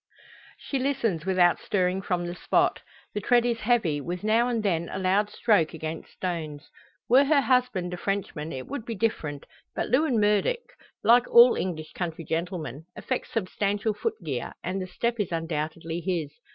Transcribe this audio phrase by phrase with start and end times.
[0.57, 2.81] She listens without stirring from the spot.
[3.13, 6.71] The tread is heavy, with now and then a loud stroke against stones.
[7.07, 9.45] Were her husband a Frenchman it would be different.
[9.75, 15.19] But Lewin Murdock, like all English country gentlemen, affects substantial foot gear; and the step
[15.19, 16.31] is undoubtedly his.